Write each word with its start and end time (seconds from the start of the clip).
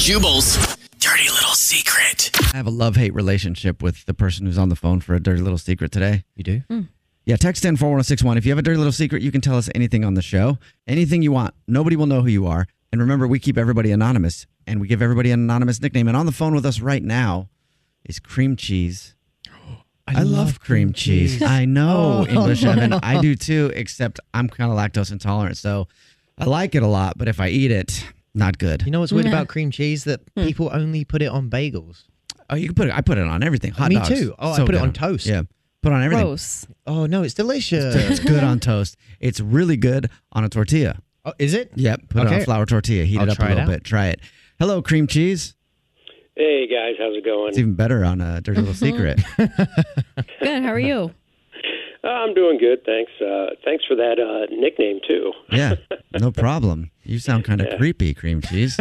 Jubal's 0.00 0.56
dirty 0.98 1.28
little 1.28 1.54
secret. 1.54 2.30
I 2.54 2.56
have 2.56 2.66
a 2.66 2.70
love 2.70 2.96
hate 2.96 3.14
relationship 3.14 3.82
with 3.82 4.06
the 4.06 4.14
person 4.14 4.46
who's 4.46 4.56
on 4.58 4.70
the 4.70 4.74
phone 4.76 5.00
for 5.00 5.14
a 5.14 5.20
dirty 5.20 5.42
little 5.42 5.58
secret 5.58 5.92
today. 5.92 6.24
You 6.34 6.42
do? 6.44 6.62
Hmm. 6.68 6.80
Yeah, 7.26 7.36
text 7.36 7.64
in 7.66 7.76
41061. 7.76 8.38
If 8.38 8.46
you 8.46 8.50
have 8.50 8.58
a 8.58 8.62
dirty 8.62 8.78
little 8.78 8.92
secret, 8.92 9.20
you 9.22 9.30
can 9.30 9.40
tell 9.42 9.56
us 9.56 9.68
anything 9.74 10.04
on 10.04 10.14
the 10.14 10.22
show. 10.22 10.58
Anything 10.88 11.22
you 11.22 11.32
want. 11.32 11.54
Nobody 11.68 11.96
will 11.96 12.06
know 12.06 12.22
who 12.22 12.28
you 12.28 12.46
are. 12.46 12.66
And 12.90 13.00
remember, 13.00 13.26
we 13.28 13.38
keep 13.38 13.58
everybody 13.58 13.92
anonymous 13.92 14.46
and 14.66 14.80
we 14.80 14.88
give 14.88 15.02
everybody 15.02 15.30
an 15.32 15.40
anonymous 15.40 15.80
nickname. 15.82 16.08
And 16.08 16.16
on 16.16 16.24
the 16.26 16.32
phone 16.32 16.54
with 16.54 16.64
us 16.64 16.80
right 16.80 17.02
now 17.02 17.50
is 18.04 18.18
cream 18.18 18.56
cheese. 18.56 19.14
I, 20.08 20.22
love, 20.22 20.60
cream 20.60 20.92
cheese. 20.94 21.42
I 21.42 21.66
know, 21.66 22.24
Oh, 22.26 22.26
English 22.26 22.62
no. 22.64 22.72
Evan. 22.72 22.94
I 22.94 23.20
do 23.20 23.36
too, 23.36 23.70
except 23.74 24.18
I'm 24.34 24.48
kind 24.48 24.72
of 24.72 24.78
lactose 24.78 25.12
intolerant. 25.12 25.56
So 25.58 25.86
I 26.38 26.46
like 26.46 26.74
it 26.74 26.82
a 26.82 26.88
lot, 26.88 27.16
but 27.18 27.28
if 27.28 27.38
I 27.38 27.48
eat 27.48 27.70
it, 27.70 28.02
not 28.34 28.58
good. 28.58 28.82
You 28.82 28.90
know 28.90 29.00
what's 29.00 29.12
weird 29.12 29.26
about 29.26 29.48
cream 29.48 29.70
cheese? 29.70 30.04
That 30.04 30.20
hmm. 30.36 30.44
people 30.44 30.70
only 30.72 31.04
put 31.04 31.22
it 31.22 31.26
on 31.26 31.50
bagels. 31.50 32.04
Oh, 32.48 32.56
you 32.56 32.66
can 32.66 32.74
put 32.74 32.88
it. 32.88 32.94
I 32.94 33.00
put 33.00 33.18
it 33.18 33.24
on 33.24 33.42
everything. 33.42 33.72
Hot 33.72 33.88
Me 33.88 33.96
dogs. 33.96 34.08
too. 34.08 34.34
Oh, 34.38 34.52
I 34.52 34.56
So 34.56 34.66
put 34.66 34.74
it 34.74 34.80
on 34.80 34.92
toast. 34.92 35.26
Yeah, 35.26 35.42
put 35.82 35.92
it 35.92 35.94
on 35.94 36.02
everything. 36.02 36.26
Gross. 36.26 36.66
Oh 36.86 37.06
no, 37.06 37.22
it's 37.22 37.34
delicious. 37.34 37.94
It's 37.94 38.20
good 38.20 38.42
on 38.44 38.60
toast. 38.60 38.96
It's 39.20 39.40
really 39.40 39.76
good 39.76 40.10
on 40.32 40.44
a 40.44 40.48
tortilla. 40.48 41.00
Oh, 41.24 41.32
is 41.38 41.54
it? 41.54 41.70
Yep. 41.76 42.08
Put 42.08 42.18
it 42.18 42.20
on 42.20 42.26
Okay. 42.28 42.42
a 42.42 42.44
flour 42.44 42.66
tortilla. 42.66 43.04
Heat 43.04 43.18
I'll 43.18 43.24
it 43.24 43.30
up 43.30 43.34
a 43.34 43.40
try 43.40 43.46
it 43.46 43.48
little 43.50 43.62
out. 43.64 43.68
bit. 43.68 43.84
Try 43.84 44.06
it. 44.08 44.20
Hello, 44.58 44.80
cream 44.82 45.06
cheese. 45.06 45.54
Hey 46.36 46.66
guys, 46.66 46.94
how's 46.98 47.14
it 47.16 47.24
going? 47.24 47.50
It's 47.50 47.58
even 47.58 47.74
better 47.74 48.04
on 48.04 48.20
a 48.20 48.40
dirty 48.40 48.60
little 48.60 48.74
secret. 48.88 49.20
Good. 49.36 50.62
How 50.62 50.70
are 50.70 50.78
you? 50.78 51.12
Uh, 52.02 52.08
I'm 52.08 52.32
doing 52.34 52.56
good, 52.58 52.84
thanks. 52.86 53.12
Uh, 53.20 53.50
thanks 53.64 53.84
for 53.86 53.94
that 53.96 54.18
uh, 54.18 54.46
nickname 54.54 55.00
too. 55.06 55.32
yeah, 55.50 55.74
no 56.18 56.30
problem. 56.46 56.90
You 57.02 57.18
sound 57.18 57.44
kind 57.44 57.60
of 57.60 57.76
creepy, 57.78 58.14
cream 58.14 58.40
cheese. 58.40 58.78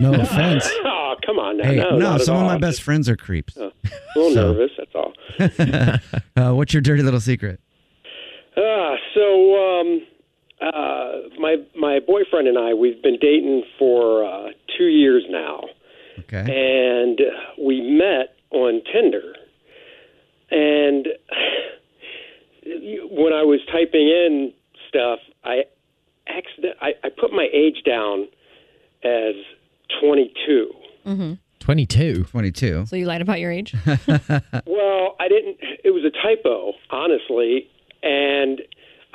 No 0.00 0.14
offense. 0.14 0.66
oh, 0.84 1.14
come 1.26 1.38
on 1.38 1.58
now. 1.58 1.64
Hey, 1.64 1.76
no, 1.76 1.98
no, 1.98 2.18
some 2.18 2.36
of 2.36 2.42
my 2.46 2.56
best 2.58 2.82
friends 2.82 3.08
are 3.08 3.16
creeps. 3.16 3.56
A 3.56 3.70
little 4.16 4.32
So- 4.34 4.52
nervous, 4.52 4.70
that's 4.78 4.94
all. 4.94 5.12
uh, 6.36 6.54
what's 6.54 6.72
your 6.72 6.80
dirty 6.80 7.02
little 7.02 7.20
secret? 7.20 7.60
Uh, 8.56 8.94
so 9.14 9.80
um, 9.80 10.00
uh, 10.62 11.12
my 11.40 11.56
my 11.76 11.98
boyfriend 12.06 12.46
and 12.48 12.56
I 12.56 12.72
we've 12.72 13.02
been 13.02 13.18
dating 13.20 13.64
for 13.78 14.24
uh, 14.24 14.50
two 14.78 14.84
years 14.86 15.24
now, 15.28 15.64
Okay. 16.20 16.38
and 16.46 17.20
we 17.60 17.80
met 17.82 18.36
on 18.52 18.80
Tinder. 18.92 19.34
And 20.50 21.08
when 23.10 23.32
I 23.32 23.42
was 23.42 23.60
typing 23.72 24.08
in 24.08 24.52
stuff, 24.88 25.18
I 25.44 25.62
accident 26.28 26.76
I, 26.80 26.92
I 27.02 27.08
put 27.10 27.32
my 27.32 27.48
age 27.52 27.82
down 27.84 28.26
as 29.04 29.34
22. 30.00 30.70
Mm-hmm. 31.06 31.32
22. 31.60 32.24
22. 32.24 32.86
So 32.86 32.96
you 32.96 33.06
lied 33.06 33.22
about 33.22 33.40
your 33.40 33.50
age? 33.50 33.74
Well, 34.66 35.16
I 35.20 35.28
didn't. 35.28 35.56
It 35.84 35.90
was 35.90 36.04
a 36.04 36.10
typo, 36.10 36.72
honestly, 36.90 37.68
and 38.02 38.60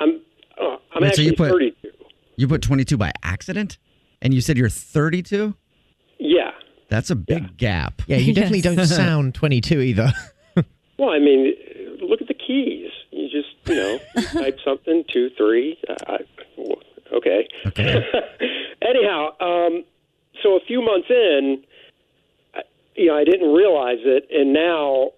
I'm 0.00 0.20
uh, 0.60 0.76
I'm 0.94 1.02
Wait, 1.02 1.02
so 1.02 1.06
actually 1.06 1.24
you 1.26 1.32
put- 1.36 1.50
32. 1.50 1.88
You 2.36 2.48
put 2.48 2.62
22 2.62 2.96
by 2.96 3.12
accident? 3.22 3.76
And 4.22 4.32
you 4.34 4.40
said 4.40 4.56
you're 4.58 4.68
32? 4.68 5.54
Yeah. 6.18 6.50
That's 6.88 7.10
a 7.10 7.16
big 7.16 7.56
gap. 7.56 8.02
Yeah, 8.06 8.16
you 8.18 8.32
definitely 8.34 8.60
don't 8.62 8.84
sound 8.86 9.34
22 9.34 9.80
either. 9.80 10.12
Well, 10.98 11.08
I 11.08 11.18
mean, 11.18 11.54
look 12.02 12.20
at 12.20 12.28
the 12.28 12.34
keys. 12.34 12.90
You 13.92 13.98
just 14.22 14.34
you 14.34 14.40
know 14.40 14.44
type 14.46 14.58
something 14.64 15.04
two 15.12 15.30
three. 15.36 15.78
Uh, 15.88 15.94
I, 16.06 16.18
okay. 17.16 17.48
Okay. 17.66 17.94
Anyhow, 18.82 19.28
um, 19.40 19.84
so 20.42 20.56
a 20.56 20.60
few 20.66 20.80
months 20.82 21.08
in, 21.10 21.62
I, 22.54 22.60
you 22.96 23.06
know, 23.06 23.16
I 23.16 23.24
didn't 23.24 23.52
realize 23.52 23.98
it, 24.04 24.26
and 24.30 24.52
now 24.52 25.10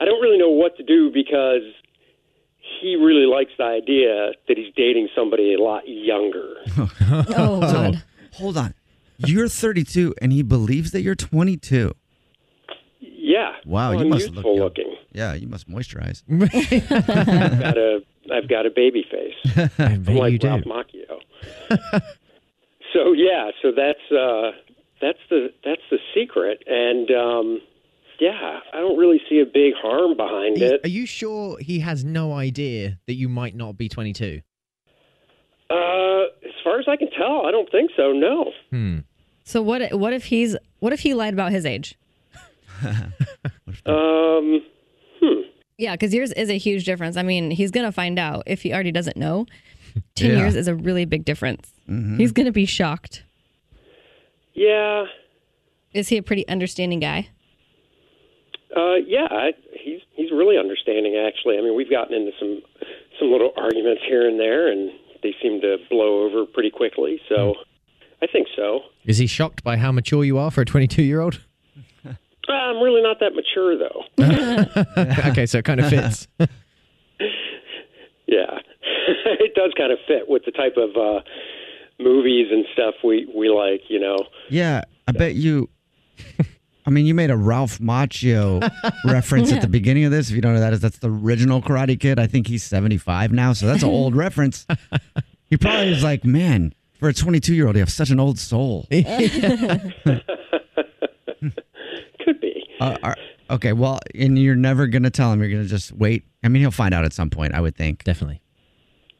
I 0.00 0.04
don't 0.04 0.20
really 0.22 0.38
know 0.38 0.48
what 0.50 0.76
to 0.78 0.82
do 0.82 1.10
because 1.12 1.62
he 2.80 2.96
really 2.96 3.26
likes 3.26 3.50
the 3.58 3.64
idea 3.64 4.32
that 4.48 4.56
he's 4.56 4.72
dating 4.74 5.08
somebody 5.14 5.54
a 5.54 5.58
lot 5.62 5.82
younger. 5.86 6.54
Oh, 7.36 7.60
So, 7.70 7.92
hold 8.34 8.56
on. 8.56 8.74
You're 9.18 9.48
32 9.48 10.14
and 10.22 10.32
he 10.32 10.42
believes 10.42 10.92
that 10.92 11.02
you're 11.02 11.14
22. 11.16 11.92
Yeah. 13.00 13.52
Wow, 13.66 13.90
Well, 13.90 14.04
you 14.04 14.08
must 14.08 14.30
look 14.30 14.44
young. 14.46 14.56
looking. 14.58 14.89
Yeah, 15.12 15.34
you 15.34 15.48
must 15.48 15.68
moisturize. 15.68 16.22
I've 16.30 17.60
got 17.60 17.76
a 17.78 18.00
I've 18.32 18.48
got 18.48 18.66
a 18.66 18.70
baby 18.70 19.04
face. 19.10 19.70
I 19.78 19.84
I'm 19.84 20.02
bet 20.02 20.14
like 20.16 20.32
you 20.32 20.38
do. 20.38 20.48
Ralph 20.48 20.62
Macchio. 20.64 21.18
so 22.92 23.12
yeah, 23.12 23.50
so 23.62 23.72
that's 23.76 24.12
uh, 24.12 24.52
that's 25.00 25.18
the 25.28 25.48
that's 25.64 25.82
the 25.90 25.98
secret, 26.14 26.62
and 26.66 27.10
um, 27.10 27.60
yeah, 28.20 28.60
I 28.72 28.76
don't 28.78 28.98
really 28.98 29.20
see 29.28 29.40
a 29.40 29.46
big 29.46 29.72
harm 29.80 30.16
behind 30.16 30.56
Are 30.58 30.60
you- 30.60 30.72
it. 30.74 30.80
Are 30.84 30.88
you 30.88 31.06
sure 31.06 31.58
he 31.58 31.80
has 31.80 32.04
no 32.04 32.32
idea 32.32 32.98
that 33.06 33.14
you 33.14 33.28
might 33.28 33.56
not 33.56 33.76
be 33.78 33.88
22? 33.88 34.42
Uh, 35.70 35.74
as 36.44 36.52
far 36.64 36.78
as 36.80 36.86
I 36.88 36.96
can 36.96 37.08
tell, 37.16 37.46
I 37.46 37.50
don't 37.50 37.70
think 37.70 37.90
so. 37.96 38.12
No. 38.12 38.52
Hmm. 38.70 38.98
So 39.44 39.62
what? 39.62 39.92
What 39.92 40.12
if 40.12 40.24
he's? 40.26 40.56
What 40.80 40.92
if 40.92 41.00
he 41.00 41.14
lied 41.14 41.32
about 41.32 41.50
his 41.52 41.64
age? 41.66 41.96
Um. 43.86 44.62
Hmm. 45.20 45.40
Yeah, 45.78 45.92
because 45.94 46.12
yours 46.14 46.32
is 46.32 46.50
a 46.50 46.58
huge 46.58 46.84
difference. 46.84 47.16
I 47.16 47.22
mean, 47.22 47.50
he's 47.50 47.70
gonna 47.70 47.92
find 47.92 48.18
out 48.18 48.42
if 48.46 48.62
he 48.62 48.72
already 48.72 48.92
doesn't 48.92 49.16
know. 49.16 49.46
Ten 50.14 50.30
Yeah. 50.32 50.38
years 50.38 50.54
is 50.56 50.68
a 50.68 50.74
really 50.74 51.04
big 51.04 51.24
difference. 51.24 51.72
Mhm. 51.88 52.18
He's 52.18 52.32
gonna 52.32 52.52
be 52.52 52.66
shocked. 52.66 53.24
Yeah. 54.54 55.06
Is 55.94 56.08
he 56.08 56.16
a 56.16 56.22
pretty 56.22 56.46
understanding 56.48 57.00
guy? 57.00 57.28
Uh. 58.74 58.96
Yeah. 59.06 59.26
I, 59.30 59.52
he's 59.72 60.00
he's 60.14 60.30
really 60.30 60.56
understanding. 60.58 61.16
Actually, 61.16 61.58
I 61.58 61.62
mean, 61.62 61.74
we've 61.74 61.90
gotten 61.90 62.14
into 62.14 62.32
some 62.38 62.62
some 63.18 63.32
little 63.32 63.52
arguments 63.56 64.02
here 64.08 64.28
and 64.28 64.38
there, 64.38 64.70
and 64.70 64.90
they 65.22 65.34
seem 65.42 65.60
to 65.62 65.78
blow 65.90 66.22
over 66.24 66.46
pretty 66.46 66.70
quickly. 66.70 67.20
So, 67.28 67.54
I 68.22 68.26
think 68.26 68.46
so. 68.56 68.80
Is 69.04 69.18
he 69.18 69.26
shocked 69.26 69.64
by 69.64 69.76
how 69.76 69.90
mature 69.92 70.24
you 70.24 70.38
are 70.38 70.50
for 70.50 70.60
a 70.62 70.64
22 70.64 71.02
year 71.02 71.20
old? 71.20 71.40
Uh, 72.50 72.54
I'm 72.54 72.82
really 72.82 73.00
not 73.02 73.18
that 73.20 73.32
mature, 73.34 73.78
though. 73.78 74.04
okay, 75.30 75.46
so 75.46 75.58
it 75.58 75.64
kind 75.64 75.80
of 75.80 75.88
fits. 75.88 76.26
Yeah, 78.26 78.60
it 79.40 79.56
does 79.56 79.72
kind 79.76 79.90
of 79.90 79.98
fit 80.06 80.28
with 80.28 80.44
the 80.44 80.52
type 80.52 80.76
of 80.76 80.90
uh, 80.96 81.20
movies 81.98 82.46
and 82.52 82.64
stuff 82.72 82.94
we 83.02 83.28
we 83.34 83.48
like. 83.48 83.80
You 83.88 83.98
know. 83.98 84.16
Yeah, 84.48 84.82
I 85.08 85.12
bet 85.12 85.34
you. 85.34 85.68
I 86.86 86.90
mean, 86.90 87.06
you 87.06 87.14
made 87.14 87.30
a 87.30 87.36
Ralph 87.36 87.78
Macchio 87.80 88.62
reference 89.04 89.52
at 89.52 89.62
the 89.62 89.66
beginning 89.66 90.04
of 90.04 90.12
this. 90.12 90.30
If 90.30 90.36
you 90.36 90.42
don't 90.42 90.54
know 90.54 90.60
that 90.60 90.72
is, 90.72 90.78
that's 90.78 90.98
the 90.98 91.10
original 91.10 91.60
Karate 91.60 91.98
Kid. 91.98 92.20
I 92.20 92.28
think 92.28 92.46
he's 92.46 92.62
75 92.62 93.32
now, 93.32 93.52
so 93.52 93.66
that's 93.66 93.82
an 93.82 93.88
old 93.90 94.14
reference. 94.14 94.64
He 95.46 95.56
probably 95.56 95.92
is 95.92 96.04
like, 96.04 96.24
man, 96.24 96.72
for 97.00 97.08
a 97.08 97.12
22 97.12 97.52
year 97.52 97.66
old, 97.66 97.74
you 97.74 97.80
have 97.80 97.90
such 97.90 98.10
an 98.10 98.20
old 98.20 98.38
soul. 98.38 98.86
Could 102.80 102.96
be. 102.96 103.02
Uh, 103.02 103.08
are- 103.08 103.16
okay, 103.50 103.72
well, 103.72 104.00
and 104.14 104.38
you're 104.38 104.56
never 104.56 104.86
going 104.86 105.04
to 105.04 105.10
tell 105.10 105.32
him. 105.32 105.40
You're 105.40 105.50
going 105.50 105.62
to 105.62 105.68
just 105.68 105.92
wait. 105.92 106.24
I 106.42 106.48
mean, 106.48 106.62
he'll 106.62 106.70
find 106.70 106.94
out 106.94 107.04
at 107.04 107.12
some 107.12 107.30
point, 107.30 107.54
I 107.54 107.60
would 107.60 107.76
think. 107.76 108.04
Definitely. 108.04 108.40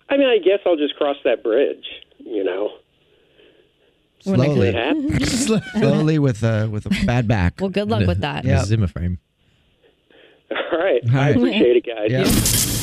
I 0.09 0.17
mean, 0.17 0.27
I 0.27 0.39
guess 0.39 0.59
I'll 0.67 0.77
just 0.77 0.97
cross 0.97 1.17
that 1.25 1.43
bridge. 1.43 1.85
You 2.19 2.45
know. 2.45 2.71
When 4.25 4.41
I 4.41 4.47
It 4.47 5.27
Slowly, 5.27 5.63
slowly 5.73 6.19
with 6.19 6.43
a 6.43 6.69
with 6.69 6.87
a 6.87 7.07
bad 7.07 7.27
back. 7.27 7.55
Well, 7.61 7.71
good 7.71 7.89
luck 7.89 8.07
with 8.07 8.21
that. 8.21 8.45
Yeah. 8.45 8.65
Zimmer 8.65 8.87
frame. 8.87 9.19
All 10.51 10.79
right. 10.79 11.01
All 11.11 11.19
I 11.21 11.29
appreciate 11.31 11.77
it, 11.77 11.87
guys. 11.87 12.11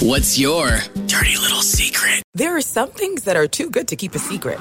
Yeah. 0.01 0.07
What's 0.07 0.39
your 0.39 0.67
dirty 1.05 1.37
little 1.37 1.61
secret? 1.61 2.23
There 2.33 2.55
are 2.55 2.61
some 2.61 2.89
things 2.89 3.23
that 3.23 3.35
are 3.35 3.47
too 3.47 3.69
good 3.69 3.87
to 3.89 3.95
keep 3.95 4.15
a 4.15 4.19
secret. 4.19 4.59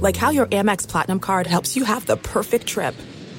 Like 0.00 0.16
how 0.16 0.30
your 0.30 0.46
Amex 0.46 0.86
Platinum 0.88 1.18
card 1.18 1.46
helps 1.46 1.76
you 1.76 1.84
have 1.84 2.06
the 2.06 2.16
perfect 2.16 2.66
trip. 2.66 2.94